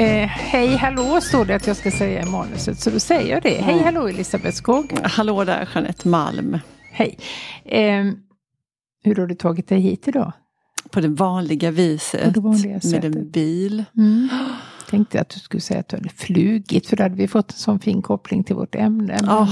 [0.00, 3.42] Eh, hej hallå står det att jag ska säga i manuset så då säger jag
[3.42, 3.62] det.
[3.62, 4.98] Hej hallå Elisabeth Skog.
[5.02, 6.58] Hallå där Jeanette Malm.
[6.92, 7.18] Hej.
[7.64, 8.04] Eh,
[9.04, 10.32] hur har du tagit dig hit idag?
[10.90, 12.34] På det vanliga viset.
[12.34, 13.84] det vanliga med en bil.
[13.96, 14.28] Mm.
[14.90, 17.56] Tänkte att du skulle säga att du hade flugit för då hade vi fått en
[17.58, 19.16] sån fin koppling till vårt ämne.
[19.20, 19.48] Men, Ja,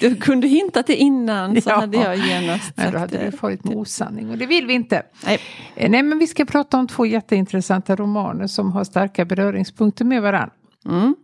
[0.00, 1.80] Du kunde hintat det innan så Ja.
[1.80, 3.30] hade jag genast men då sagt hade det.
[3.30, 5.02] vi farit med osanning och det vill vi inte.
[5.26, 5.38] Nej.
[5.76, 10.22] Eh, Nej men vi ska prata om två jätteintressanta romaner som har starka beröringspunkter med
[10.22, 10.54] varandra.
[10.86, 11.14] Mm.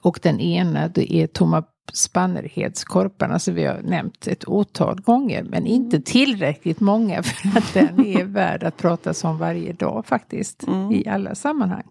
[0.00, 5.42] Och den ena det är Thomas Spannerheds Korparna som vi har nämnt ett otal gånger.
[5.42, 10.64] Men inte tillräckligt många för att den är värd att pratas om varje dag faktiskt.
[10.92, 11.84] I alla sammanhang.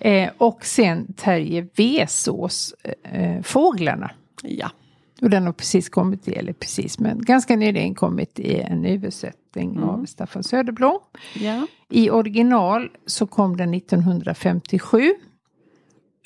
[0.00, 4.10] Eh, och sen Terje Vesås eh, Fåglarna.
[4.42, 4.70] Ja.
[5.22, 10.04] Och den har precis kommit eller precis men ganska nyligen kommit i en översättning av
[10.04, 10.98] Staffan Söderblom.
[11.34, 11.66] ja.
[11.88, 15.14] I original så kom den 1957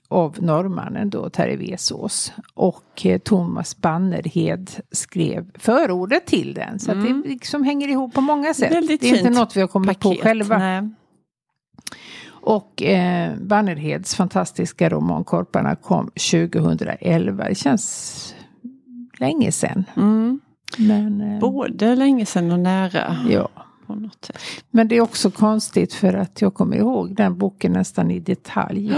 [0.09, 2.33] av norrmannen då, Terje Vesås.
[2.55, 6.79] Och eh, Thomas Bannerhed skrev förordet till den.
[6.79, 8.73] Så att det liksom hänger ihop på många sätt.
[8.73, 10.23] Väldigt det är inte något vi har kommit på Paket.
[10.23, 10.59] själva.
[10.59, 10.91] Nej.
[12.47, 17.45] Och eh, Bannerheds fantastiska roman Korparna kom 2011.
[17.49, 18.35] Det känns
[19.19, 19.85] länge sedan.
[19.97, 20.41] Mm.
[20.79, 23.17] Men, eh, Både länge sedan och nära.
[23.29, 23.49] ja.
[24.71, 28.93] Men det är också konstigt för att jag kommer ihåg den boken nästan i detalj.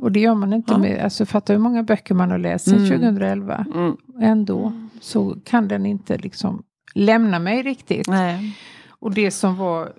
[0.00, 0.78] Och det gör man inte Ja.
[0.78, 3.66] med, alltså fatta hur många böcker man har läst sedan 2011.
[3.74, 3.96] Mm.
[4.20, 6.62] Ändå så kan den inte liksom
[6.94, 8.08] lämna mig riktigt.
[8.08, 8.56] Nej.
[8.88, 9.92] Och det som var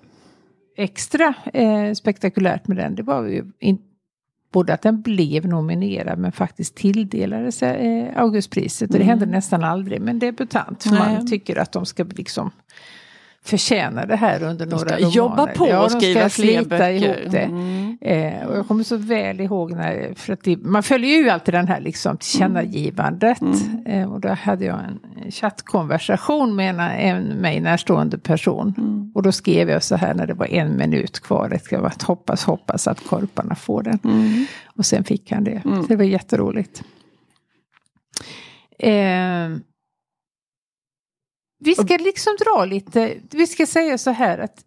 [0.76, 3.78] extra eh, spektakulärt med den, det var ju in,
[4.52, 8.90] både att den blev nominerad men faktiskt tilldelades eh, Augustpriset.
[8.90, 10.82] Och det händer nästan aldrig med en debutant.
[10.82, 11.12] För Mm.
[11.12, 12.50] Man tycker att de ska liksom
[13.46, 15.14] förtjäna det här under några ska romaner.
[15.14, 16.90] jobba på ja, och de skriva ska fler böcker.
[16.90, 17.38] ihop det.
[17.38, 17.98] Mm.
[18.00, 21.54] Eh, och jag kommer så väl ihåg när, för att det, man följer ju alltid
[21.54, 23.40] den här liksom tillkännagivandet.
[23.40, 23.86] Mm.
[23.86, 28.74] Eh, och då hade jag en chattkonversation med en, en mig närstående person.
[28.78, 29.12] Mm.
[29.14, 31.48] Och då skrev jag så här när det var en minut kvar.
[31.48, 33.98] Det ska vara att hoppas, hoppas att korparna får den.
[34.04, 34.46] Mm.
[34.76, 35.62] Och sen fick han det.
[35.64, 36.82] Så det var jätteroligt.
[38.78, 39.48] Eh,
[41.58, 44.64] vi ska liksom dra lite, vi ska säga så här att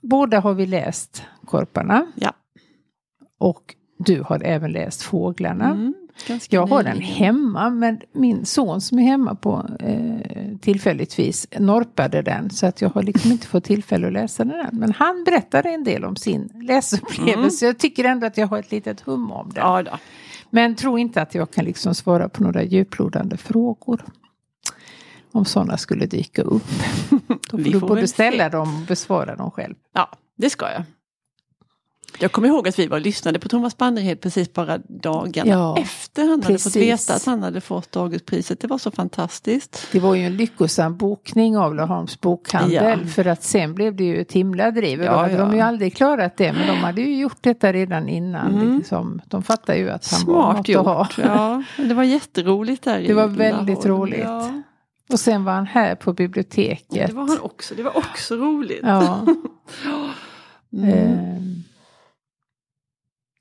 [0.00, 2.06] båda har vi läst Korparna.
[2.14, 2.32] Ja.
[3.38, 5.70] Och du har även läst Fåglarna.
[5.70, 5.94] Mm.
[6.26, 12.22] Ganska Jag har den hemma men min son som är hemma på eh, tillfälligtvis norpade
[12.22, 12.50] den.
[12.50, 14.78] Så att jag har liksom inte fått tillfälle att läsa den än.
[14.78, 17.66] Men han berättade en del om sin läsupplevelse.
[17.66, 19.64] Jag tycker ändå att jag har ett litet hum om den.
[19.64, 19.98] Ja.
[20.50, 24.04] Men tro inte att jag kan liksom svara på några djuplodande frågor.
[25.32, 26.62] Om sådana skulle dyka upp.
[27.50, 28.48] Då får du både ställa se.
[28.48, 29.74] dem och besvara dem själv.
[29.94, 30.82] ja, det ska jag.
[32.18, 36.22] Jag kommer ihåg att vi var lyssnade på Thomas Bannerhed precis bara dagarna Ja, efter
[36.22, 36.76] han hade fått precis.
[36.76, 38.60] veta att han hade fått Augustpriset.
[38.60, 39.88] Det var så fantastiskt.
[39.92, 42.98] Det var ju en lyckosam bokning av Laholms bokhandel.
[43.02, 43.08] Ja.
[43.08, 45.02] För att sen blev det ju ett himla driv.
[45.02, 45.38] Ja, då hade ja.
[45.38, 46.52] de ju aldrig klarat det.
[46.52, 48.76] Men de hade ju gjort detta redan innan.
[48.76, 49.20] Liksom.
[49.26, 51.02] De fattar ju att han var något Smart att ha.
[51.02, 51.18] gjort.
[51.18, 54.26] Ja, det var jätteroligt där i Det var väldigt roligt.
[55.12, 57.08] Och sen var han här på biblioteket.
[57.08, 57.74] det var han också.
[57.74, 58.80] Det var också roligt.
[58.82, 59.26] Ja.
[60.72, 60.88] Mm.
[60.88, 61.62] Ehm.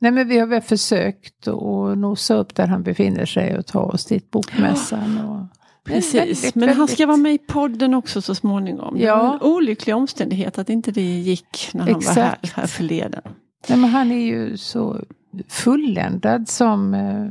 [0.02, 3.80] Nej men vi har väl försökt att nosa upp där han befinner sig och ta
[3.80, 5.18] oss dit bokmässan.
[5.25, 5.46] Och...
[5.84, 8.96] Precis, väldigt, men han ska vara med i podden också så småningom.
[8.97, 9.24] Det Ja.
[9.24, 12.53] var en olycklig omständighet att inte det gick när han var här, Exakt.
[12.57, 13.22] här förleden.
[13.68, 15.01] Nej, men han är ju så
[15.47, 17.25] fulländad som eh,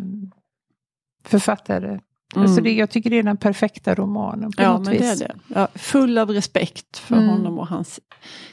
[2.36, 4.72] Alltså det, jag tycker det är den perfekta romanen på Mm.
[4.72, 5.20] Ja, något men det vis.
[5.22, 5.34] är det.
[5.54, 7.28] Ja, full av respekt för Mm.
[7.28, 8.00] honom och hans...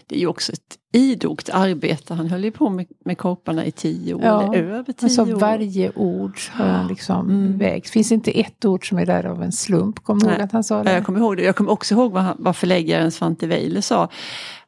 [0.07, 2.13] Det är ju också ett idogt arbete.
[2.13, 5.21] Han höll ju på med, med korparna i tio år, Ja, eller över tio Alltså
[5.21, 5.39] år.
[5.39, 7.57] varje ord har han liksom Mm.
[7.57, 7.89] vägt.
[7.89, 10.03] Finns inte ett ord som är där av en slump.
[10.03, 10.93] Kommer du ihåg att han sa Ja, det?
[10.93, 11.43] jag kommer ihåg det.
[11.43, 14.09] Jag kommer också ihåg vad, han, vad förläggaren Svante Weiler sa.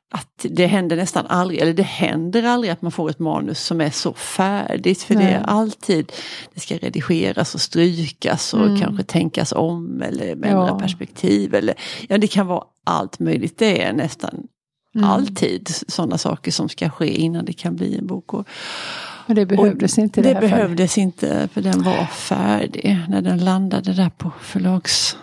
[0.09, 3.81] Att det händer nästan aldrig, eller det händer aldrig att man får ett manus som
[3.81, 5.01] är så färdigt.
[5.03, 5.33] För det Nej.
[5.33, 6.11] är alltid,
[6.53, 8.79] det ska redigeras och strykas och Mm.
[8.81, 10.79] kanske tänkas om eller med Ja.
[10.79, 11.55] perspektiv.
[11.55, 11.75] Eller,
[12.09, 13.57] ja, det kan vara allt möjligt.
[13.57, 14.47] Det är nästan
[14.95, 15.09] Mm.
[15.09, 18.33] alltid sådana saker som ska ske innan det kan bli en bok.
[18.33, 18.47] Och,
[19.25, 20.55] Men det behövdes och inte det, det här fallet.
[20.55, 25.17] behövdes inte för den var färdig när den landade där på förlagsrummet.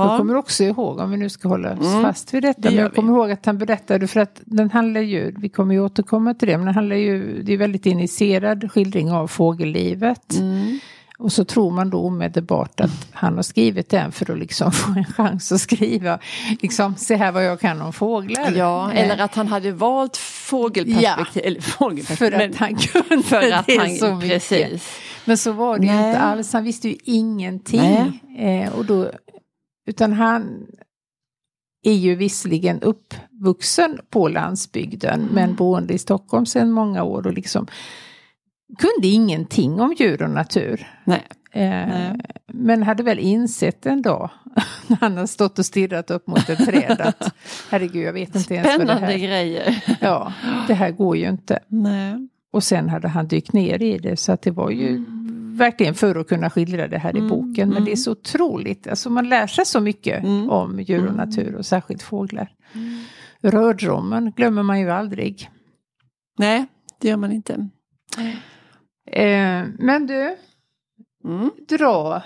[0.00, 2.70] Jag kommer också ihåg, om vi nu ska hålla oss Mm, fast vid detta, det
[2.70, 5.80] men jag kommer ihåg att han berättade, för att den handlar ju, vi kommer ju
[5.80, 10.34] återkomma till det, men den handlar ju, det är väldigt initierad skildring av fågellivet.
[10.38, 10.78] Mm.
[11.18, 14.90] Och så tror man då omedelbart att han har skrivit den för att liksom få
[14.90, 16.18] en chans att skriva,
[16.60, 18.52] liksom, se här vad jag kan om fåglar.
[18.56, 21.42] Ja, Eh, eller att han hade valt fågelperspektiv.
[21.44, 24.30] Eller fågelperspektiv För att men han kunde för att det han, så mycket.
[24.30, 24.98] precis.
[25.24, 26.08] Men så var det ju Nej.
[26.08, 26.52] inte alls.
[26.52, 28.20] Han visste ju ingenting.
[28.38, 29.10] Eh, och då,
[29.86, 30.66] utan han
[31.82, 35.34] är ju visserligen uppvuxen på landsbygden Mm.
[35.34, 37.66] men boende i Stockholm sedan många år och liksom
[38.78, 40.86] kunde ingenting om djur och natur.
[41.04, 41.22] Nej.
[41.52, 42.20] Eh, Nej.
[42.46, 44.30] men hade väl insett en dag
[44.86, 47.34] när han har stått och stirrat upp mot ett träd att
[47.70, 49.84] herregud jag vet inte ens vad det Spännande här grejer.
[50.00, 50.32] Ja,
[50.66, 51.58] det här går ju inte.
[51.68, 52.28] Nej.
[52.52, 55.04] Och sen hade han dykt ner i det så att det var ju
[55.56, 57.68] verkligen för att kunna skildra det här i Mm, boken.
[57.68, 57.84] Men mm.
[57.84, 60.50] det är så otroligt, alltså man lär sig så mycket Mm.
[60.50, 61.16] om djur och Mm.
[61.16, 62.52] natur och särskilt fåglar.
[63.42, 65.50] Rördromen glömmer man ju aldrig.
[66.38, 66.66] Nej,
[67.00, 67.68] det gör man inte.
[69.10, 70.36] Eh, men du,
[71.24, 71.50] Mm.
[71.68, 72.22] dra.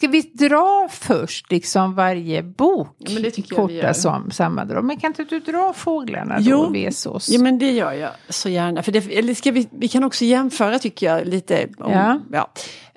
[0.00, 2.88] Ska vi dra först liksom varje bok?
[2.98, 3.92] Ja, men det tycker jag vi Korta gör.
[3.92, 4.84] som, sammandrag.
[4.84, 6.56] Men kan inte du dra fåglarna Jo.
[6.64, 7.28] då, Vesås?
[7.28, 8.82] Ja men det gör jag så gärna.
[8.82, 11.68] För det, eller ska vi, vi kan också jämföra tycker jag lite.
[11.78, 12.20] Om, Ja.
[12.32, 12.50] ja.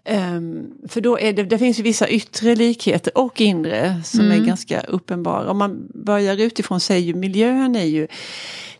[0.05, 4.41] Ehm, för då är det, det finns ju vissa yttre likheter och inre som Mm.
[4.41, 5.51] är ganska uppenbara.
[5.51, 8.07] Om man börjar utifrån så är ju miljön är ju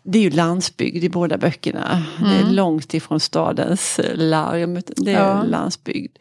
[0.02, 2.02] det är ju landsbygd i båda böckerna.
[2.18, 2.54] Det är Mm.
[2.54, 4.80] långt ifrån stadens larm.
[4.96, 5.42] Det är Ja.
[5.42, 6.16] landsbygd.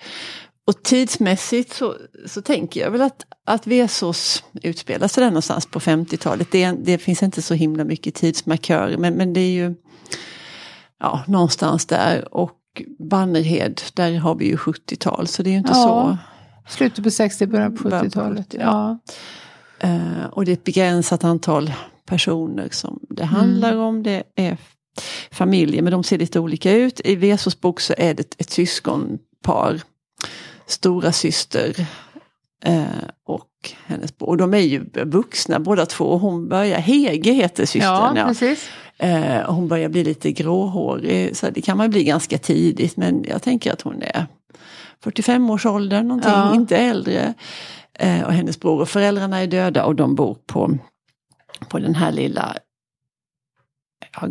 [0.67, 1.95] Och tidsmässigt så,
[2.27, 6.51] så tänker jag väl att, att Vesås utspelar sig där någonstans på 50-talet.
[6.51, 9.75] Det, det finns inte så himla mycket tidsmarkörer men, men det är ju
[10.99, 12.33] ja, någonstans där.
[12.33, 12.59] Och
[13.09, 16.17] Bannerhed, där har vi ju 70-tal så det är ju inte Ja.
[16.67, 16.73] så.
[16.75, 18.45] Slutet på 60, början på Början på 70-talet.
[18.45, 18.99] 70, ja.
[19.79, 21.73] Eh, och det är ett begränsat antal
[22.05, 24.03] personer som det handlar om.
[24.03, 24.57] Det är
[25.31, 27.01] familjer men de ser lite olika ut.
[27.03, 29.81] I Vesos bok så är det ett, ett syskonpar.
[30.67, 31.87] Stora syster
[32.65, 32.83] eh,
[33.25, 33.49] och
[33.85, 34.29] hennes bror.
[34.29, 36.05] Och de är ju vuxna båda två.
[36.05, 38.15] Och hon börjar, Hege heter systern.
[38.15, 38.69] Ja, precis.
[38.97, 41.37] Eh, hon börjar bli lite gråhårig.
[41.37, 42.97] Så det kan man bli ganska tidigt.
[42.97, 44.25] Men jag tänker att hon är
[45.03, 46.55] 45 års ålder någonting, Ja.
[46.55, 47.33] inte äldre.
[47.99, 50.77] Eh, och hennes bror och föräldrarna är döda och de bor på,
[51.69, 52.57] på den här lilla
[54.21, 54.27] ja,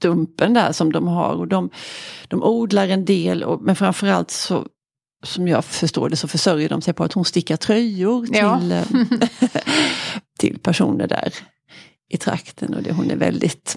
[0.00, 1.34] gårdsstumpen där som de har.
[1.34, 1.70] Och de,
[2.28, 4.66] de odlar en del och, men framförallt så
[5.22, 8.58] som jag förstår det så försörjer de sig på att hon stickar tröjor Ja.
[8.58, 8.82] till, eh,
[10.38, 11.34] till personer där
[12.12, 12.74] i trakten.
[12.74, 13.76] Och det, hon är väldigt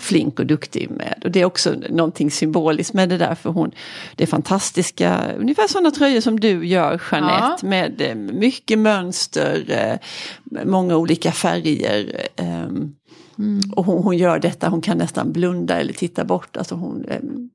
[0.00, 1.20] flink och duktig med.
[1.24, 3.70] Och det är också någonting symboliskt med det där för hon
[4.16, 7.66] Det är fantastiska, ungefär sådana tröjor som du gör Jeanette.
[7.66, 9.98] Med eh, mycket mönster, eh,
[10.64, 12.26] många olika färger.
[12.36, 12.94] ehm,
[13.42, 13.60] Mm.
[13.76, 16.56] och hon, hon gör detta, hon kan nästan blunda eller titta bort.
[16.56, 17.50] Alltså hon, ehm,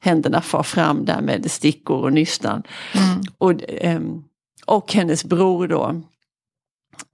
[0.00, 2.62] händerna far fram där med stickor och nystan.
[2.94, 3.22] Mm.
[3.38, 4.24] Och, ehm,
[4.66, 6.02] och hennes bror då.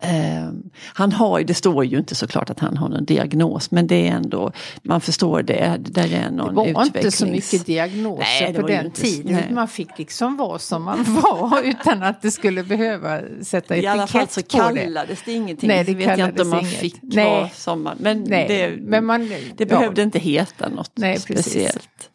[0.03, 0.63] Ehm,
[0.95, 4.09] han har ju, det står ju inte såklart att han har någon diagnos men det
[4.09, 8.25] är ändå, man förstår det, där är någon Det var inte så utvecklings- mycket diagnoser
[8.41, 9.33] Nej, det på den inte- tiden.
[9.33, 9.49] nej.
[9.53, 14.07] Man fick liksom vara som man var utan att det skulle behöva sätta I alla
[14.07, 14.81] fall etikett så på det.
[14.81, 15.69] kallades det ingenting.
[15.69, 17.15] Nej, så det vet jag inte om man kallades fick inget.
[17.15, 17.25] Nej.
[17.25, 19.67] vara som man, men, Nej, det, men man, det ja.
[19.67, 22.11] behövde inte heta något Nej, speciellt.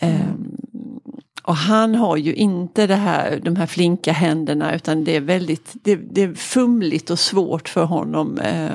[0.00, 0.43] Ehm,
[1.44, 5.72] och han har ju inte det här, de här flinka händerna utan det är väldigt
[5.82, 8.38] det, det är fumligt och svårt för honom.
[8.38, 8.70] eh,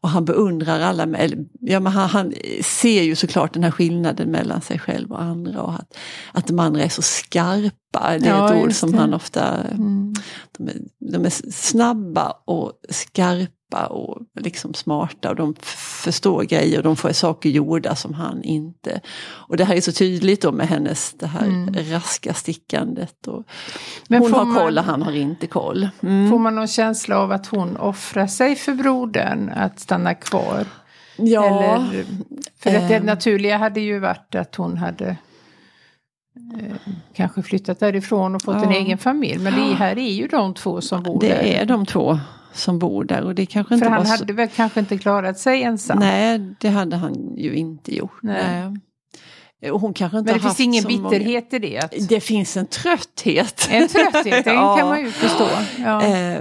[0.00, 2.32] och han beundrar alla, med- ja, men han, han
[2.64, 5.62] ser ju såklart den här skillnaden mellan sig själv och andra.
[5.62, 5.96] Och att,
[6.32, 8.98] att de andra är så skarpa, det är Ja, ett ord som det.
[8.98, 10.14] han ofta Mm.
[10.58, 10.74] de är,
[11.12, 13.50] de är snabba och skarpa
[13.82, 15.54] och liksom smarta och de
[16.04, 19.00] förstår grejer och de får saker gjorda som han inte.
[19.24, 21.74] Och det här är så tydligt då med hennes det här Mm.
[21.92, 23.26] raska stickandet.
[23.26, 23.44] Och
[24.08, 25.88] Men hon har koll och han har inte koll.
[26.02, 26.30] Mm.
[26.30, 30.66] Får man någon känsla av att hon offrar sig för brodern att stanna kvar?
[31.16, 32.04] Ja, Eller,
[32.62, 33.06] för att det ehm.
[33.06, 35.16] naturliga hade ju varit att hon hade
[36.60, 36.76] eh,
[37.14, 38.76] kanske flyttat därifrån och fått en Ja.
[38.76, 39.38] egen familj.
[39.38, 41.28] Men det här är ju de två som bor där.
[41.28, 42.18] det är de två
[42.54, 44.10] som bor där och det kanske För inte han var så...
[44.10, 45.98] hade väl kanske inte klarat sig ensam.
[45.98, 48.18] Nej, det hade han ju inte gjort.
[48.22, 48.70] Nej.
[49.62, 49.70] Nej.
[49.70, 51.78] Och hon kanske inte Men det finns ingen bitterhet i det?
[51.78, 52.06] Att, Många...
[52.08, 53.68] Det finns en trötthet.
[53.70, 54.76] en trötthet, den Ja.
[54.76, 55.48] kan man ju förstå.
[55.78, 56.02] Ja.
[56.04, 56.40] Eh,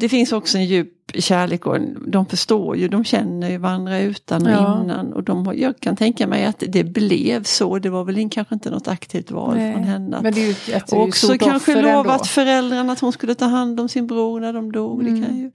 [0.00, 4.46] det finns också en djup kärlek och de förstår ju, de känner ju varandra utan
[4.46, 4.82] och Ja.
[4.84, 5.12] innan.
[5.12, 8.70] Och de, jag kan tänka mig att det blev så, det var väl kanske inte
[8.70, 9.72] något aktivt val Nej.
[9.72, 10.18] från henne.
[10.22, 12.24] Men det är ju ett, ett, och också kanske lovat ändå.
[12.24, 15.00] föräldrarna att hon skulle ta hand om sin bror när de dog.
[15.00, 15.20] Mm.
[15.20, 15.50] Det kan ju,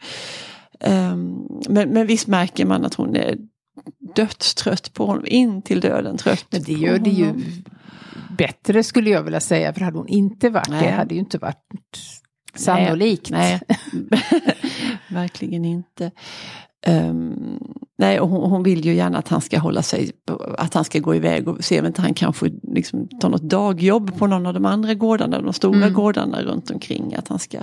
[0.79, 3.37] Ehm, men, men visst märker man att hon är
[4.15, 7.33] dödstrött på honom, in till döden trött Men det gör det ju
[8.37, 9.73] bättre skulle jag vilja säga.
[9.73, 10.83] För hade hon inte varit Nej.
[10.83, 11.67] det hade ju inte varit
[12.55, 13.29] Sannolikt.
[13.29, 14.21] Nej, nej.
[15.07, 16.11] verkligen inte.
[16.87, 17.59] Um,
[17.97, 20.11] nej, och hon, hon, vill ju gärna att han ska hålla sig,
[20.57, 23.41] att han ska gå iväg och se om inte han kan få liksom, ta något
[23.41, 25.93] dagjobb på någon av de andra gårdarna, de stora mm.
[25.93, 27.15] gårdarna runt omkring.
[27.15, 27.57] Att han ska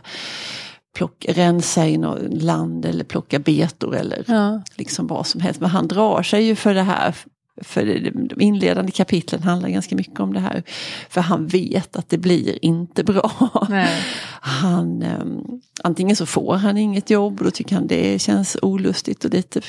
[0.96, 4.62] plocka, rensa i något land eller plocka betor eller ja.
[4.76, 5.60] liksom vad som helst.
[5.60, 7.14] Men han drar sig ju för det här.
[7.60, 7.84] För
[8.28, 10.62] de inledande kapitlen handlar ganska mycket om det här.
[11.08, 13.30] För han vet att det blir inte bra.
[13.68, 14.02] Nej.
[14.40, 19.24] Han, um, antingen så får han inget jobb och då tycker han det känns olustigt
[19.24, 19.60] och lite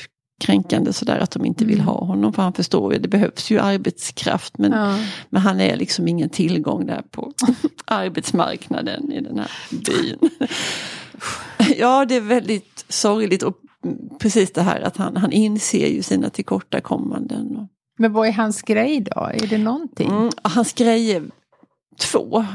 [0.46, 1.88] kränkande sådär att de inte vill mm.
[1.88, 2.34] ha honom.
[2.34, 4.98] För han förstår ju, det behövs ju arbetskraft men, ja.
[5.30, 7.34] men han är liksom ingen tillgång där på
[7.86, 10.30] arbetsmarknaden i den här byn.
[11.78, 13.56] ja, det är väldigt sorgligt och
[14.20, 17.68] precis det här att han, han inser ju sina tillkortakommanden.
[18.00, 19.30] Men vad är hans grej då?
[19.34, 20.10] Är det någonting?
[20.10, 21.24] Mm, hans grej är
[22.00, 22.46] två.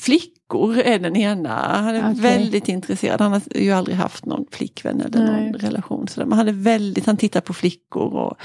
[0.00, 1.54] Flickor är den ena.
[1.58, 2.22] Han är okay.
[2.22, 3.20] väldigt intresserad.
[3.20, 5.50] Han har ju aldrig haft någon flickvän eller Nej.
[5.50, 6.08] någon relation.
[6.08, 8.36] Så Men han är väldigt, han tittar på flickor och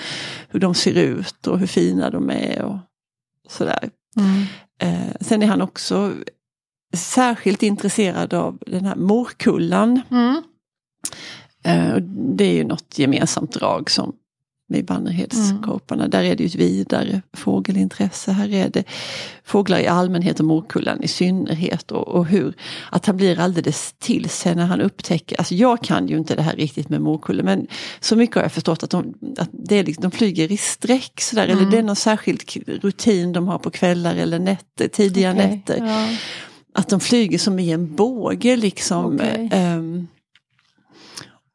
[0.50, 2.62] hur de ser ut och hur fina de är.
[2.62, 2.78] och
[3.50, 3.90] sådär.
[4.18, 4.44] Mm.
[4.82, 6.14] Eh, sen är han också
[6.94, 10.02] särskilt intresserad av den här morkullan.
[10.12, 10.42] Mm.
[11.64, 11.96] Eh,
[12.36, 14.16] det är ju något gemensamt drag som
[14.72, 16.04] med Bannerhedskorparna.
[16.04, 16.10] Mm.
[16.10, 18.32] Där är det ju ett vidare fågelintresse.
[18.32, 18.84] Här är det
[19.44, 21.92] fåglar i allmänhet och morkullan i synnerhet.
[21.92, 22.54] Och, och, hur
[22.90, 26.42] att han blir alldeles till sig när han upptäcker, alltså jag kan ju inte det
[26.42, 27.68] här riktigt med morkullan men
[28.00, 31.22] så mycket har jag förstått att de, att det är liksom, de flyger i sträck
[31.22, 31.58] sådär mm.
[31.58, 32.42] eller det är någon särskild
[32.82, 35.48] rutin de har på kvällar eller nätter, tidiga okay.
[35.48, 35.78] nätter.
[35.86, 36.08] Ja.
[36.74, 39.16] Att de flyger som i en båge liksom.
[39.16, 39.50] Okay.
[39.76, 40.08] Um,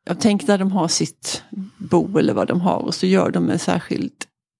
[0.06, 1.42] jag tänker där de har sitt
[1.78, 4.12] bo eller vad de har och så gör de en särskild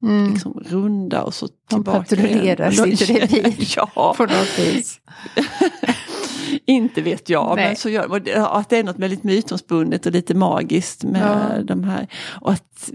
[0.02, 0.32] mm.
[0.32, 1.98] liksom, runda och så de tillbaka.
[1.98, 4.14] De patrullerar sitt revir ja.
[4.16, 5.00] på något vis.
[6.66, 7.66] Inte vet jag, Nej.
[7.66, 11.62] men så gör, att det är något väldigt mytomspunnet och lite magiskt med ja.
[11.62, 12.06] de här.
[12.40, 12.90] Och, att,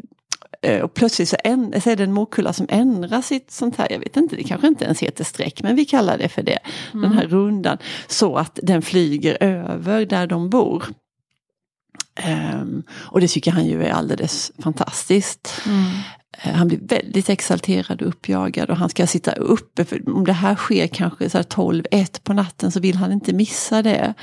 [0.62, 3.88] eh, och plötsligt så, en, så är det en morkulla som ändrar sitt sånt här,
[3.92, 6.60] jag vet inte, det kanske inte ens heter streck, men vi kallar det för det.
[6.94, 7.02] Mm.
[7.02, 7.78] Den här rundan,
[8.08, 10.84] så att den flyger över där de bor.
[12.28, 15.62] Um, och det tycker han ju är alldeles fantastiskt.
[15.66, 15.86] Mm.
[16.46, 19.86] Uh, han blir väldigt exalterad och uppjagad och han ska sitta uppe.
[19.86, 24.14] För om det här sker kanske 12-1 på natten så vill han inte missa det.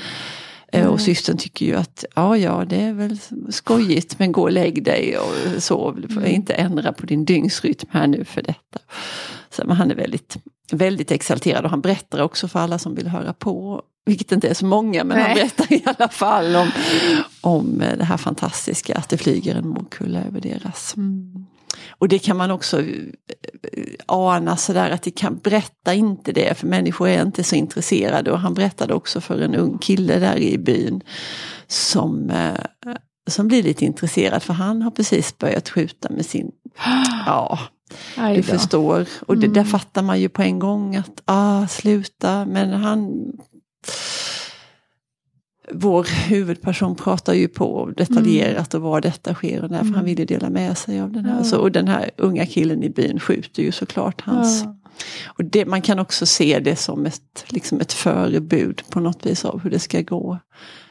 [0.74, 0.92] Uh, mm.
[0.92, 3.18] Och systern tycker ju att ja, ja, det är väl
[3.50, 6.00] skojigt men gå och lägg dig och sov.
[6.00, 6.34] Du får mm.
[6.34, 8.80] inte ändra på din dygnsrytm här nu för detta.
[9.50, 10.36] Så, men han är väldigt,
[10.72, 14.54] väldigt exalterad och han berättar också för alla som vill höra på vilket inte är
[14.54, 15.26] så många, men Nej.
[15.26, 16.70] han berättar i alla fall om,
[17.40, 20.94] om det här fantastiska att det flyger en morkulla över deras.
[20.96, 21.46] Mm.
[21.88, 22.86] Och det kan man också eh,
[24.06, 28.40] ana sådär att det kan berätta inte det för människor är inte så intresserade och
[28.40, 31.00] han berättade också för en ung kille där i byn
[31.66, 32.94] som, eh,
[33.30, 36.50] som blir lite intresserad för han har precis börjat skjuta med sin,
[37.26, 37.58] ja
[38.34, 39.06] du förstår.
[39.26, 39.54] Och det, mm.
[39.54, 43.32] där fattar man ju på en gång att, ah, sluta, men han
[45.72, 48.84] vår huvudperson pratar ju på detaljerat mm.
[48.84, 49.94] och var detta sker och därför mm.
[49.94, 51.38] han ville dela med sig av den här.
[51.38, 51.44] Ja.
[51.44, 54.62] Så, och den här unga killen i byn skjuter ju såklart hans.
[54.64, 54.76] Ja.
[55.26, 59.44] Och det, man kan också se det som ett, liksom ett förebud på något vis
[59.44, 60.38] av hur det ska gå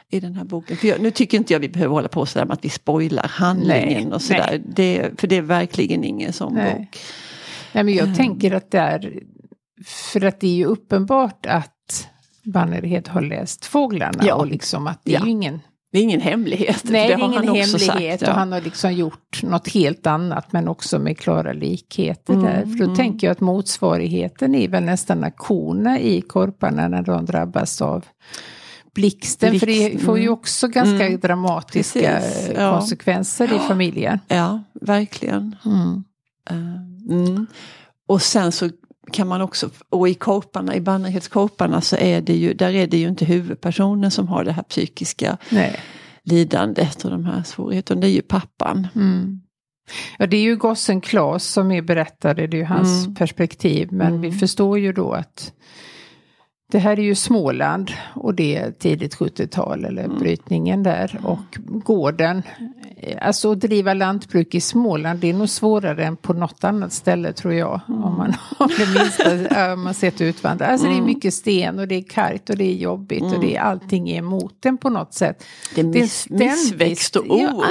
[0.10, 0.78] i den här boken.
[0.78, 3.28] För jag, nu tycker inte jag vi behöver hålla på sådär med att vi spoilar
[3.28, 4.62] handlingen nej, och sådär.
[4.66, 6.76] Det, för det är verkligen ingen sån nej.
[6.76, 7.00] bok.
[7.74, 8.16] Nej men jag um.
[8.16, 9.24] tänker att det är,
[9.86, 12.08] för att det är ju uppenbart att
[12.54, 14.36] Bannerhed har läst Fåglarna ja.
[14.36, 15.60] och liksom att det är ju ingen
[15.92, 16.84] det är ingen hemlighet.
[16.84, 18.30] Nej, det, det är ingen hemlighet sagt, ja.
[18.30, 22.62] och han har liksom gjort något helt annat men också med klara likheter mm, där.
[22.62, 22.96] För då mm.
[22.96, 28.06] tänker jag att motsvarigheten är väl nästan akorna i korparna när de drabbas av
[28.94, 29.50] blixten.
[29.50, 30.34] Blixt, för det får ju mm.
[30.34, 32.80] också ganska mm, dramatiska precis, ja.
[32.80, 34.20] konsekvenser i familjen.
[34.28, 35.56] Ja, verkligen.
[36.50, 37.42] Uh,
[38.08, 38.70] och sen så
[39.12, 42.98] kan man också, och i korparna, i Bannerhedskorparna så är det ju, där är det
[42.98, 45.80] ju inte huvudpersonen som har det här psykiska Nej.
[46.24, 48.88] lidandet och de här svårigheterna, det är ju pappan.
[48.96, 49.42] Mm.
[50.18, 53.16] Ja det är ju gossen Klas som är berättare, det är ju hans mm.
[53.16, 54.22] perspektiv, men mm.
[54.22, 55.54] vi förstår ju då att
[56.72, 60.20] det här är ju Småland och det är tidigt 70-tal eller mm.
[60.20, 61.12] brytningen där.
[61.12, 61.26] Mm.
[61.26, 62.44] Och gården,
[63.22, 67.34] alltså att driva lantbruk i Småland det är nog svårare än på något annat ställe
[67.34, 67.82] tror jag.
[67.88, 68.04] Mm.
[68.04, 70.66] Om man har det minsta, om man sett utvandra.
[70.66, 71.06] Alltså det är mm.
[71.06, 73.68] mycket sten och det är kargt och det är jobbigt och det är mm.
[73.68, 75.44] allting är emot en på något sätt.
[75.76, 77.64] Det är, miss, det är missväxt och oro.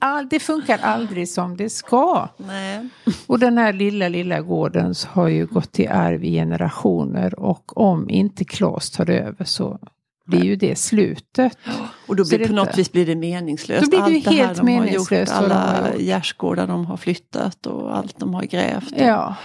[0.00, 2.28] Ja, det, funkar aldrig som det ska.
[2.36, 2.88] Nej.
[3.26, 8.10] Och den här lilla, lilla gården har ju gått i arv i generationer och om
[8.26, 9.78] inte Klas tar över så
[10.26, 11.58] blir ju det slutet.
[12.06, 13.82] Och då blir, det på något vis blir det meningslöst.
[13.82, 15.92] Då blir det ju allt det här helt de har meningslöst Gjort, de har alla
[15.92, 16.02] gjort.
[16.02, 18.94] gärdsgårdar de har flyttat och allt de har grävt.
[18.96, 19.36] Ja.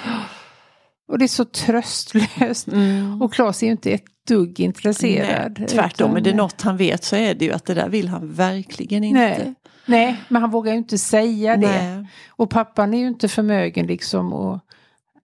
[1.08, 2.68] Och det är så tröstlöst.
[2.68, 3.22] Mm.
[3.22, 5.56] Och Claes är ju inte ett dugg intresserad.
[5.60, 7.90] Nej, tvärtom, utan- är det något han vet så är det ju att det där
[7.90, 9.20] vill han verkligen inte.
[9.20, 9.54] Nej.
[9.86, 11.68] Nej, men han vågar ju inte säga det.
[11.94, 12.08] Nej.
[12.30, 14.34] Och pappan är ju inte förmögen liksom.
[14.34, 14.60] Och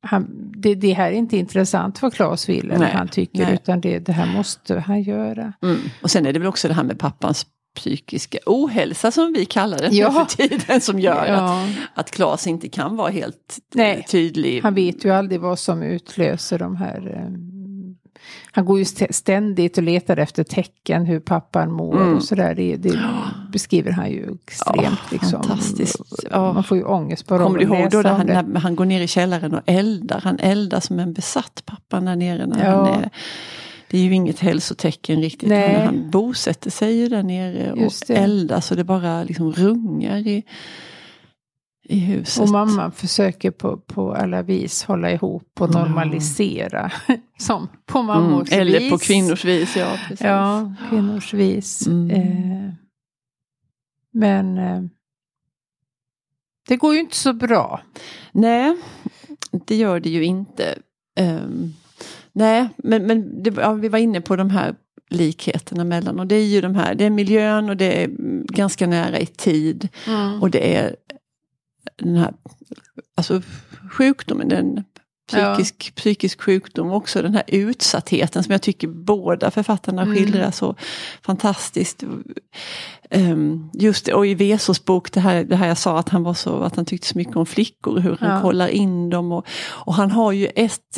[0.01, 0.27] han,
[0.57, 3.45] det, det här är inte intressant vad Claes vill eller Nej, han tycker.
[3.45, 3.53] nej.
[3.53, 5.53] Utan det, det här måste han göra.
[5.63, 5.77] Mm.
[6.01, 9.77] Och sen är det väl också det här med pappans psykiska ohälsa som vi kallar
[9.77, 10.11] det Ja.
[10.11, 11.67] för tiden som gör att, Ja.
[11.93, 13.97] att Claes inte kan vara helt Nej.
[13.97, 14.61] eh, tydlig.
[14.63, 17.27] Han vet ju aldrig vad som utlöser de här...
[18.57, 22.15] han går ju st- ständigt och letar efter tecken hur pappan mår Mm.
[22.15, 22.55] och sådär.
[22.55, 22.99] Det, det
[23.51, 24.83] beskriver han ju extremt.
[24.83, 25.29] Ja, liksom.
[25.43, 26.25] fantastiskt.
[26.31, 26.53] Ja.
[26.53, 29.07] Man får ju ångest bara Kommer du ihåg då han, när han går ner i
[29.07, 30.21] källaren och eldar?
[30.23, 32.45] Han eldar som en besatt pappan där nere.
[32.45, 32.85] När Ja.
[32.85, 33.09] han är,
[33.89, 35.49] det är ju inget hälsotecken riktigt.
[35.49, 35.75] Nej.
[35.75, 40.43] Han, han bosätter sig ju där nere och eldar så det bara liksom rungar i,
[41.89, 42.43] i huset.
[42.43, 46.91] Och mamman försöker på, på alla vis hålla ihop och normalisera.
[47.37, 48.91] Som på mm, mammors Eller vis.
[48.91, 49.97] på kvinnors vis, ja.
[50.07, 50.25] Precis.
[50.25, 51.87] Ja, kvinnors vis.
[51.87, 52.09] Mm.
[52.09, 52.73] Eh,
[54.13, 54.81] men eh,
[56.67, 57.81] det går ju inte så bra.
[58.31, 58.77] Nej,
[59.65, 60.79] det gör det ju inte.
[61.15, 61.73] Ehm,
[62.33, 64.75] nej, men, men det, ja, vi var inne på de här
[65.09, 68.45] likheterna mellan och det är ju de här, det är miljön och det är mm,
[68.45, 69.89] ganska nära i tid.
[70.41, 70.95] Och det är
[71.97, 72.33] den här
[73.15, 73.41] alltså,
[73.91, 74.83] sjukdomen, den
[75.31, 80.15] psykisk, psykisk sjukdom och också den här utsattheten som jag tycker båda författarna Mm.
[80.15, 80.75] skildrar så
[81.21, 82.03] fantastiskt.
[83.11, 86.33] Um, just och i Vesos bok, det här, det här jag sa att han var
[86.33, 88.41] så, att han tyckte så mycket om flickor, hur han Ja.
[88.41, 90.97] kollar in dem och, och han har ju ett,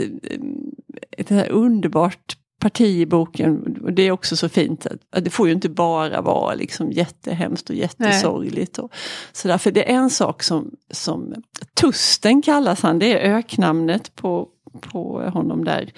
[1.17, 5.47] ett här underbart parti i boken, och det är också så fint, att, det får
[5.47, 8.77] ju inte bara vara liksom jättehemskt och jättesorgligt.
[8.79, 8.91] Och,
[9.31, 11.33] så därför det är en sak som, som
[11.81, 14.47] Tusten kallas han, det är öknamnet på,
[14.81, 15.91] på honom där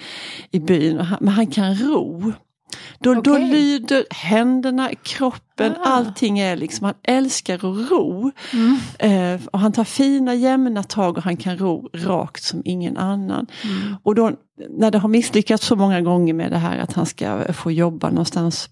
[0.50, 2.32] i byn, han- men han kan ro.
[2.98, 3.48] Då, då Okej.
[3.48, 5.84] lyder händerna, kroppen, Ah.
[5.84, 8.30] allting är liksom, han älskar att ro.
[8.52, 8.78] Mm.
[8.98, 13.46] Eh, och han tar fina jämna tag och han kan ro rakt som ingen annan.
[13.64, 13.96] Mm.
[14.02, 14.30] Och då
[14.70, 18.08] när det har misslyckats så många gånger med det här att han ska få jobba
[18.08, 18.68] någonstans.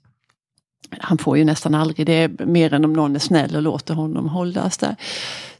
[0.99, 4.29] Han får ju nästan aldrig det, mer än om någon är snäll och låter honom
[4.29, 4.97] hållas där.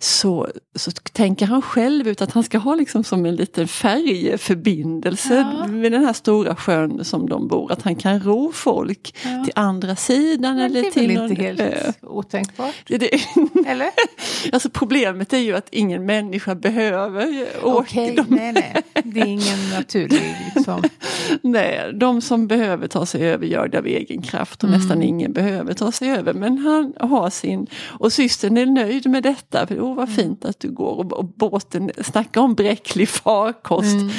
[0.03, 5.47] Så, så tänker han själv ut att han ska ha liksom som en liten färjeförbindelse
[5.61, 5.67] Ja.
[5.67, 7.73] med den här stora sjön som de bor.
[7.73, 9.45] Att han kan ro folk Ja.
[9.45, 11.93] till andra sidan Men eller det är till väl någon inte helt ö.
[12.03, 12.75] otänkbart?
[12.87, 13.21] Det,
[13.67, 13.91] Eller?
[14.53, 17.77] alltså problemet är ju att ingen människa behöver åka.
[17.79, 18.75] Okej, de, nej, nej.
[19.05, 20.83] Det är ingen naturlig liksom.
[21.43, 24.81] Nej, de som behöver ta sig över gör det av egen kraft och Mm.
[24.81, 26.33] nästan ingen behöver ta sig över.
[26.35, 29.67] Men han har sin, och systern är nöjd med detta.
[29.67, 29.97] För Mm.
[30.07, 33.95] vad fint att du går och, och båten, snacka om bräcklig farkost.
[33.97, 34.11] Mm.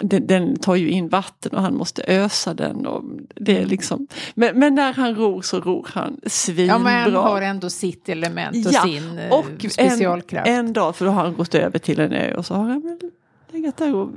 [0.00, 2.86] Den, den tar ju in vatten och han måste ösa den.
[2.86, 3.02] Och
[3.34, 3.64] det Mm.
[3.64, 6.74] är liksom, men, men när han ror så ror han svinbra.
[6.74, 10.48] Ja, men han har ändå sitt element och Ja, sin eh, och specialkraft.
[10.48, 12.68] En, en dag, för då har han gått över till en ö och så har
[12.68, 13.10] han väl
[13.52, 14.10] legat där och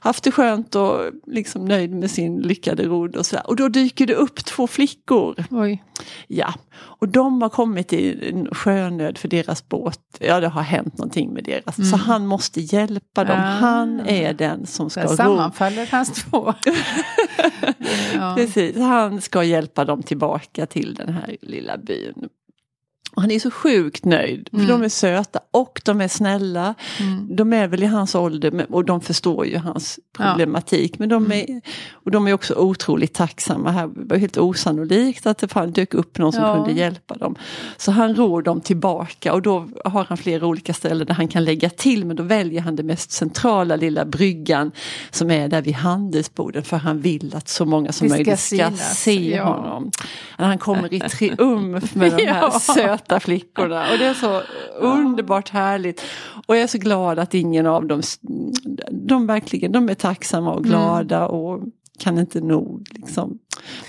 [0.00, 3.46] haft det skönt och liksom nöjd med sin lyckade rodd och sådär.
[3.46, 5.44] Och då dyker det upp två flickor.
[5.50, 5.84] Oj.
[6.26, 10.00] Ja, och de har kommit i en sjönöd för deras båt.
[10.18, 11.90] Ja, det har hänt någonting med deras.
[11.90, 13.36] Så han måste hjälpa dem.
[13.36, 13.48] Mm.
[13.48, 13.50] Ah.
[13.50, 15.08] Han är den som ska ro.
[15.08, 16.54] sammanfaller hans två.
[18.14, 18.34] ja.
[18.36, 22.28] Precis, han ska hjälpa dem tillbaka till den här lilla byn.
[23.16, 24.68] Och han är så sjukt nöjd, för Mm.
[24.68, 26.74] de är söta och de är snälla.
[27.00, 27.36] Mm.
[27.36, 30.98] De är väl i hans ålder och de förstår ju hans problematik.
[30.98, 31.60] Men de är,
[31.92, 33.70] och de är också otroligt tacksamma.
[33.70, 36.54] Här var helt osannolikt att det fan dök upp någon som Ja.
[36.54, 37.34] kunde hjälpa dem.
[37.76, 41.44] Så han ror dem tillbaka och då har han flera olika ställen där han kan
[41.44, 42.04] lägga till.
[42.06, 44.72] Men då väljer han det mest centrala lilla bryggan
[45.10, 46.62] som är där vid handelsborden.
[46.62, 49.44] För han vill att så många som möjligt ska se ja.
[49.44, 49.90] honom.
[50.30, 52.98] Han kommer i triumf med de här Ja.
[53.02, 53.92] Söta flickorna.
[53.92, 54.42] Och det är så
[54.78, 56.02] underbart härligt.
[56.46, 58.02] Och jag är så glad att ingen av dem,
[58.90, 61.60] de verkligen, de är tacksamma och glada och
[61.98, 63.38] kan inte nog liksom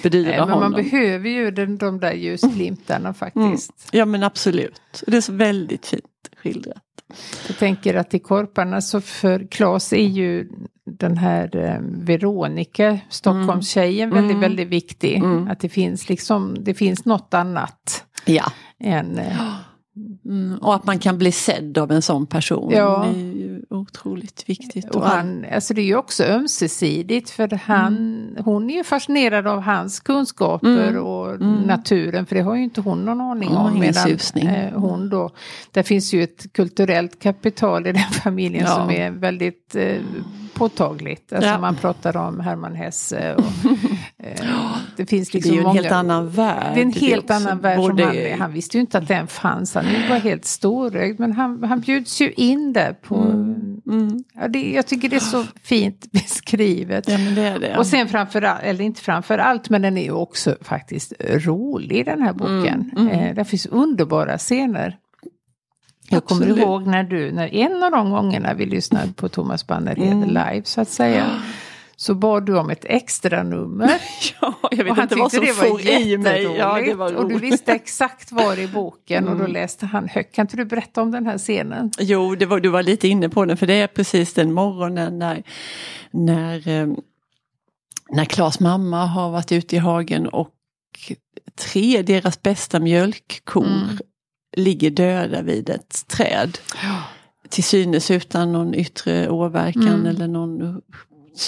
[0.03, 0.71] bedyra Nej, men honom.
[0.71, 3.87] man behöver ju den, de där ljusglimtarna faktiskt.
[3.91, 4.81] Ja men absolut.
[5.07, 6.03] Det är så väldigt fint
[6.37, 6.77] skildrat.
[7.47, 10.49] Jag tänker att i Korparna så för Claes är ju
[10.85, 14.41] den här eh, Veronica, Stockholmstjejen, väldigt, Mm.
[14.41, 15.15] väldigt viktig.
[15.17, 15.47] Mm.
[15.47, 18.51] Att det finns liksom, det finns något annat Ja.
[18.83, 19.19] Än...
[19.19, 19.55] eh,
[20.25, 23.05] Mm, och att man kan bli sedd av en sån person Ja.
[23.05, 24.95] är ju otroligt viktigt.
[24.95, 28.43] Och han, alltså det är ju också ömsesidigt för han, mm.
[28.45, 31.03] hon är ju fascinerad av hans kunskaper mm.
[31.03, 31.61] och mm.
[31.61, 33.79] naturen för det har ju inte hon någon aning om.
[33.79, 35.29] Medan eh, hon då,
[35.71, 38.75] där finns ju ett kulturellt kapital i den familjen ja.
[38.75, 40.01] som är väldigt eh,
[40.53, 41.33] påtagligt.
[41.33, 41.59] Alltså ja.
[41.59, 43.35] man pratar om Hermann Hesse.
[43.35, 43.43] Och,
[44.23, 46.75] eh, det finns liksom Det är ju en många, helt annan värld.
[46.75, 47.77] Det är en helt annan värld.
[47.77, 48.03] Både...
[48.03, 49.75] Han, han, visste ju inte att den fanns.
[49.75, 51.19] Han var helt storögd.
[51.19, 53.15] Men han, han bjuds ju in där på...
[53.15, 53.73] Mm.
[53.87, 54.23] Mm.
[54.33, 57.07] Ja, det, jag tycker det är så fint beskrivet.
[57.07, 57.77] Ja, det det, ja.
[57.77, 62.05] Och sen framför allt, eller inte framför allt, men den är ju också faktiskt rolig
[62.05, 62.91] den här boken.
[62.97, 63.07] Mm.
[63.07, 63.09] mm.
[63.09, 64.97] Eh, där finns underbara scener.
[66.09, 66.63] Jag kommer Absolut.
[66.65, 70.27] ihåg när du, när en av de gångerna vi lyssnade på Thomas Bannerhed mm.
[70.27, 71.25] live så att säga.
[72.03, 74.01] Så bad du om ett extra nummer.
[74.41, 76.43] ja, jag vet inte vad som for i mig.
[76.43, 79.33] Ja, det var och du visste exakt var i boken mm.
[79.33, 79.53] och då mm.
[79.53, 80.35] läste han högt.
[80.35, 81.91] Kan inte du berätta om den här scenen?
[81.99, 85.19] Jo, det var, du var lite inne på den för det är precis den morgonen
[85.19, 85.43] när,
[86.11, 86.87] när, eh,
[88.09, 90.49] när Klas mamma har varit ute i hagen och
[91.55, 93.97] tre, deras bästa mjölkkor, mm
[94.55, 96.57] ligger döda vid ett träd.
[97.49, 100.05] Till synes utan någon yttre åverkan mm.
[100.05, 100.81] eller någon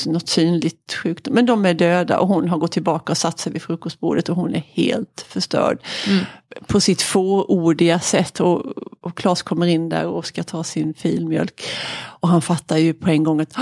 [0.06, 1.34] något synligt sjukdom.
[1.34, 4.36] Men de är döda och hon har gått tillbaka och satt sig vid frukostbordet och
[4.36, 5.80] hon är helt förstörd.
[6.08, 6.26] Mm.
[6.67, 8.65] På sitt fåordiga sätt och,
[9.02, 11.63] och Claes kommer in där och ska ta sin filmjölk.
[11.98, 13.58] Och han fattar ju på en gång att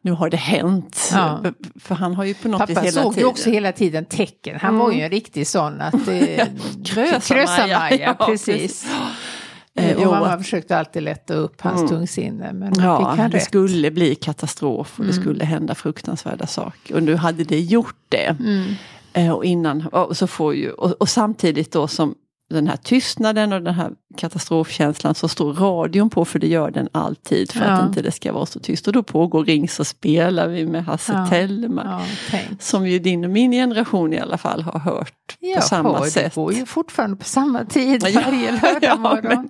[0.00, 1.10] nu har det hänt.
[1.12, 1.40] Ja.
[1.80, 3.26] För han har ju på något Pappa vis hela såg tiden.
[3.26, 4.58] ju också hela tiden tecken.
[4.60, 4.86] Han mm.
[4.86, 6.08] var ju en riktig sån att...
[6.08, 6.46] Eh,
[6.84, 8.46] Krösa-Maja, ja, precis.
[8.46, 8.86] precis.
[9.76, 11.88] Eh, och mamma försökte alltid lätta upp hans mm.
[11.88, 12.52] tungsinne.
[12.52, 13.44] Men ja, fick han det rätt.
[13.44, 15.08] skulle bli katastrof och mm.
[15.08, 16.94] det skulle hända fruktansvärda saker.
[16.94, 18.36] Och nu hade det gjort det.
[18.40, 18.74] Mm.
[19.12, 22.14] Eh, och, innan, och, så får ju, och, och, samtidigt då som
[22.54, 26.88] den här tystnaden och den här katastrofkänslan så står radion på för det gör den
[26.92, 27.66] alltid för ja.
[27.66, 28.86] att inte det ska vara så tyst.
[28.86, 31.26] Och då pågår Ring så spelar vi med Hasse ja.
[31.26, 32.02] Tellman.
[32.32, 36.06] Ja, som ju din och min generation i alla fall har hört på samma hör,
[36.06, 36.34] sätt.
[36.34, 39.48] Det går ju fortfarande på samma tid varje lördag morgon.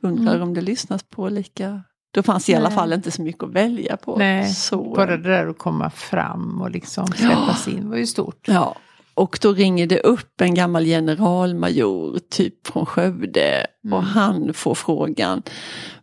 [0.00, 0.48] undrar mm.
[0.48, 3.96] om det lyssnas på lika då fanns i alla fall inte så mycket att välja
[3.96, 4.16] på.
[4.16, 8.48] Nej, så, bara det där att komma fram och liksom släppas in var ju stort.
[8.48, 8.76] Ja,
[9.18, 13.92] och då ringer det upp en gammal generalmajor, typ från Skövde, mm.
[13.92, 15.42] och han får frågan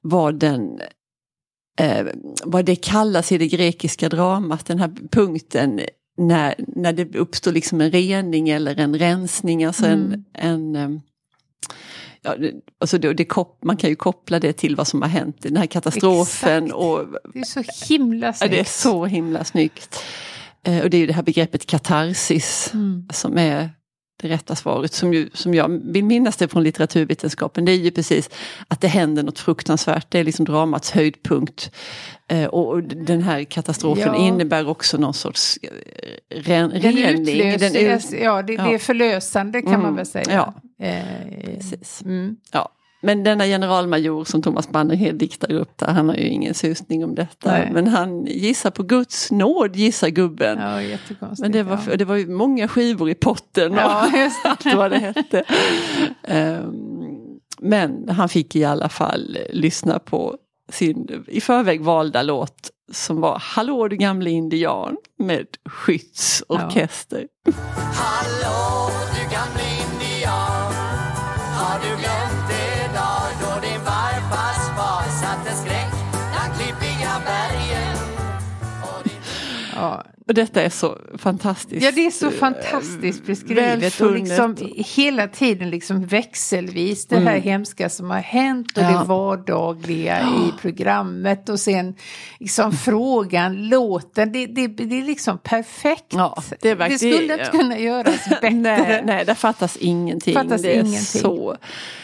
[0.01, 0.79] vad den
[1.79, 2.05] eh,
[2.43, 5.81] vad det kallas i det grekiska dramat, den här punkten
[6.17, 10.23] när, när det uppstår liksom en rening eller en rensning, alltså mm.
[10.33, 11.01] en, en eh,
[12.21, 12.35] Ja,
[12.79, 13.27] alltså det, det,
[13.63, 16.71] man kan ju koppla det till vad som har hänt, den här katastrofen.
[16.71, 18.51] Och, det är så himla snyggt.
[18.51, 20.03] Ja, det är så himla snyggt.
[20.65, 23.07] Eh, och det är ju det här begreppet katarsis mm.
[23.13, 23.69] som är
[24.21, 27.65] det rätta svaret som, ju, som jag vill minnas det från litteraturvetenskapen.
[27.65, 28.29] Det är ju precis
[28.67, 30.11] att det händer något fruktansvärt.
[30.11, 31.71] Det är liksom dramats höjdpunkt.
[32.27, 34.27] Eh, och den här katastrofen ja.
[34.27, 35.69] innebär också någon sorts eh,
[36.35, 37.57] ren, den rening.
[37.59, 38.63] Den ut, ja, det, ja.
[38.63, 39.81] det är förlösande kan mm.
[39.81, 40.25] man väl säga.
[40.29, 40.53] Ja.
[40.85, 41.03] Eh,
[41.45, 42.01] precis.
[42.05, 42.35] Mm.
[42.51, 42.69] Ja.
[43.05, 47.15] Men denna generalmajor som Thomas Bannerhed diktar upp där, han har ju ingen susning om
[47.15, 47.51] detta.
[47.51, 47.69] Nej.
[47.73, 50.59] Men han gissar på Guds nåd, gissar gubben.
[50.59, 50.97] Ja,
[51.39, 51.95] Men det var, ja.
[51.95, 54.09] det var ju många skivor i potten och ja,
[54.43, 55.43] allt vad det hette.
[56.63, 60.37] um, men han fick i alla fall lyssna på
[60.71, 67.27] sin i förväg valda låt som var Hallå du gamle indian med skyddsorkester.
[68.41, 69.04] Ja.
[80.33, 81.85] Detta är så fantastiskt.
[81.85, 84.01] Ja, det är så fantastiskt beskrivet.
[84.01, 87.41] Och liksom hela tiden liksom växelvis det här mm.
[87.41, 88.99] hemska som har hänt och ja.
[88.99, 91.49] det vardagliga i programmet.
[91.49, 91.95] Och sen
[92.39, 96.13] liksom frågan, låten, det, det, det är liksom perfekt.
[96.13, 98.49] Ja, det, det skulle inte kunna göras bättre.
[98.49, 100.33] nej, nej, det fattas ingenting.
[100.33, 101.21] Fattas det ingenting.
[101.21, 101.57] så.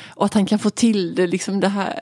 [0.10, 2.00] Och att han kan få till det, liksom det här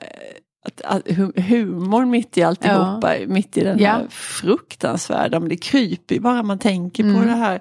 [0.77, 3.27] att, att, humorn mitt i alltihopa, ja.
[3.27, 7.15] mitt i den här fruktansvärda, men det kryper bara man tänker mm.
[7.15, 7.59] på det här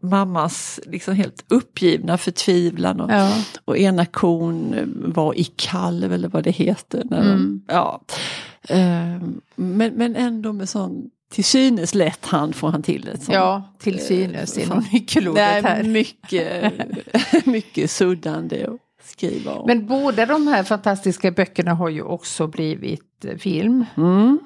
[0.00, 3.32] mammas liksom helt uppgivna förtvivlan och, ja.
[3.64, 4.74] och ena kon
[5.14, 7.02] var i kalv eller vad det heter.
[7.04, 7.36] När mm.
[7.36, 8.02] de, ja.
[8.68, 13.32] Ehm, men, men ändå med sån till synes lätt hand får han till det.
[13.32, 15.82] ja, till synes är nog nyckelordet här.
[15.82, 16.72] Mycket,
[17.46, 18.66] mycket suddande.
[18.66, 19.66] Och, skriva om.
[19.66, 23.84] Men båda de här fantastiska böckerna har ju också blivit film.
[23.96, 24.38] Mm.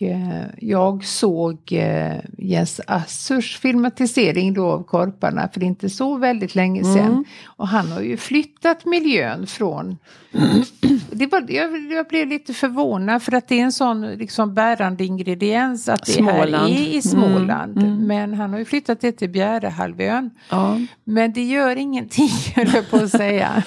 [0.00, 6.84] Eh, jag såg eh, Jens Assurs filmatisering då av Korparna för inte så väldigt länge
[6.84, 7.06] sedan.
[7.06, 7.24] Mm.
[7.44, 9.96] Och han har ju flyttat miljön från...
[11.10, 15.04] Det var, jag, jag blev lite förvånad för att det är en sån liksom bärande
[15.04, 16.72] ingrediens att det här Småland.
[16.72, 17.78] är i Småland.
[17.78, 18.06] Mm, mm.
[18.06, 20.30] Men han har ju flyttat det till Bjärehalvön.
[20.50, 20.78] Ja.
[21.04, 23.62] Men det gör ingenting, höll jag på att säga.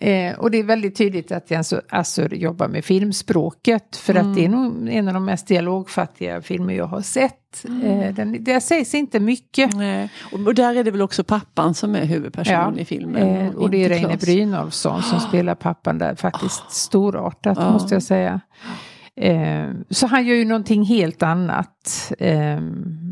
[0.00, 3.96] Eh, och det är väldigt tydligt att Jens Assur jobbar med filmspråket.
[3.96, 7.64] För att det är nog en av de mest dialogfattiga filmer jag har sett.
[7.84, 9.74] Eh, den, det sägs inte mycket.
[9.76, 10.08] Nej.
[10.32, 13.22] Och, och där är det väl också pappan som är huvudperson Ja, i filmen.
[13.22, 14.16] Eh, och det är Reine.
[14.16, 16.14] Brynolfsson som spelar pappan där.
[16.14, 17.72] Faktiskt storartat Ja.
[17.72, 18.40] måste jag säga.
[19.16, 22.12] Eh, så han gör ju någonting helt annat.
[22.18, 22.60] Eh,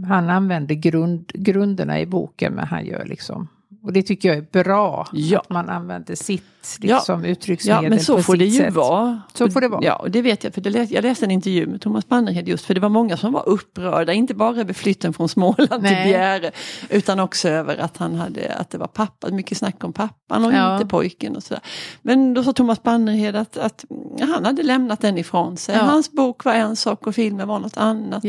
[0.08, 3.48] han använder grund, grunderna i boken men han gör liksom
[3.86, 5.08] och det tycker jag är bra.
[5.12, 5.38] Ja.
[5.38, 6.42] Att man använder sitt
[6.80, 6.96] Ja.
[6.96, 8.74] liksom, uttrycksmedel Ja men så får det ju sätt.
[8.74, 9.20] vara.
[9.34, 9.84] Så får det vara.
[9.84, 12.64] Ja och det vet jag för det jag läste en intervju med Thomas Bannerhed just
[12.64, 16.08] för det var många som var upprörda, inte bara över flytten från Småland till Nej.
[16.08, 16.50] Bjäre
[16.90, 20.52] utan också över att han hade, att det var pappa, mycket snack om pappan och
[20.52, 20.74] Ja.
[20.74, 21.62] inte pojken och sådär.
[22.02, 23.84] Men då sa Thomas Bannerhed att, att
[24.20, 25.74] han hade lämnat den ifrån sig.
[25.76, 25.82] Ja.
[25.82, 28.24] Hans bok var en sak och filmen var något annat.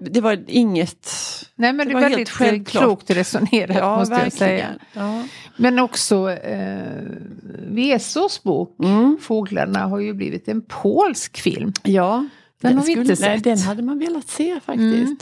[0.00, 1.08] Det var inget
[1.54, 2.82] Nej men Det det, var väldigt självklart.
[2.84, 4.66] klokt resonerat Ja, måste jag säga.
[4.68, 4.78] verkligen.
[4.92, 5.22] Ja.
[5.56, 6.80] Men också eh,
[7.68, 9.18] Vesos bok Mm.
[9.22, 11.72] Fåglarna har ju blivit en polsk film.
[11.82, 12.26] Ja,
[12.60, 13.44] Den har vi inte nej, sett.
[13.44, 15.06] den hade man velat se faktiskt.
[15.06, 15.16] Mm.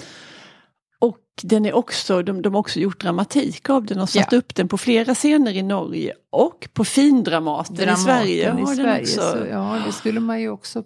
[0.99, 4.39] Och den är också, de, de har också gjort dramatik av den och satt Ja.
[4.39, 8.43] upp den på flera scener i Norge och på Findramaten i Dramaten Sverige.
[8.43, 10.83] i har den Sverige så, ja, det skulle man ju också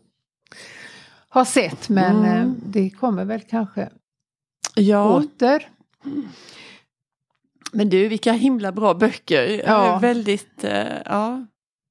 [1.34, 2.38] ha sett men Mm.
[2.38, 3.88] eh, det kommer väl kanske
[4.74, 5.68] Ja, åter.
[7.72, 9.62] men du vilka himla bra böcker.
[9.66, 9.98] Ja.
[9.98, 11.46] Väldigt, eh, ja.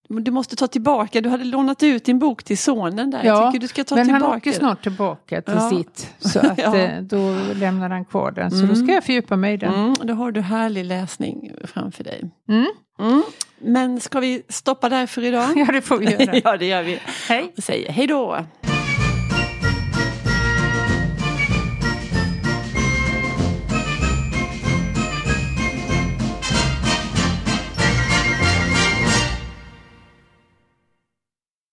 [0.10, 3.20] Du måste ta tillbaka, du hade lånat ut din bok till sonen där.
[3.24, 5.70] Ja, Jag tycker du ska ta Men tillbaka han åker snart tillbaka till Ja.
[5.70, 6.14] sitt.
[6.20, 6.76] Så att Ja.
[6.78, 8.52] eh, då lämnar han kvar den.
[8.52, 8.70] Så Mm.
[8.70, 9.74] då ska jag fördjupa mig i den.
[9.74, 12.32] Mm, då har du härlig läsning framför dig.
[12.50, 12.66] Mm.
[13.00, 13.24] Mm.
[13.60, 15.50] Men ska vi stoppa där för idag?
[15.58, 16.36] Ja det får vi göra.
[16.44, 17.00] ja, det gör vi.
[17.30, 17.54] Hej!
[17.58, 18.38] Och säger hej då!